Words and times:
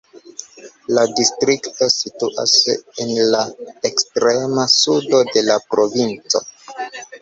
La 0.97 1.03
distrikto 1.19 1.91
situas 1.97 2.57
en 3.05 3.15
la 3.37 3.45
ekstrema 3.93 4.69
sudo 4.81 5.25
de 5.33 5.49
la 5.53 5.63
provinco. 5.75 6.49